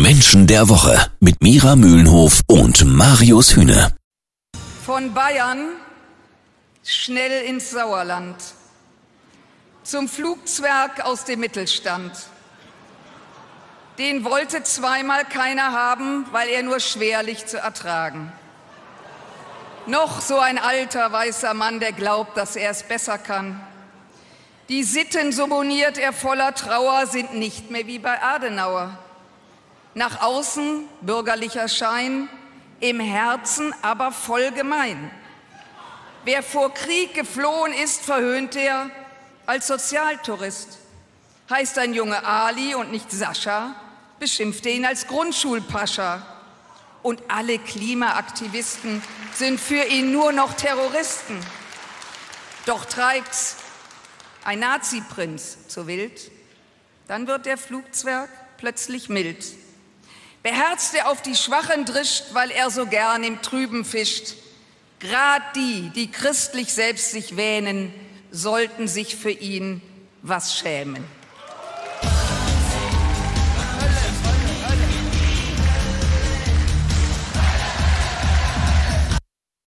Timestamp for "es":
22.70-22.82